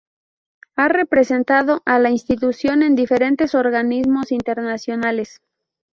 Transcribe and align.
Ha 0.77 0.87
representado 0.87 1.83
a 1.85 1.99
la 1.99 2.09
institución 2.09 2.81
en 2.81 2.95
diferentes 2.95 3.53
organismos 3.53 4.31
internacionales. 4.31 5.39